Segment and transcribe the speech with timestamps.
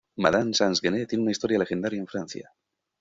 [0.17, 2.51] Madame Sans-Gêne tiene una historia legendaria en Francia.